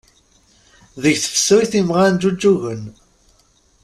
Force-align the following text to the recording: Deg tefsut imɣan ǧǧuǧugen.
Deg 1.01 1.15
tefsut 1.19 1.71
imɣan 1.79 2.15
ǧǧuǧugen. 2.17 2.83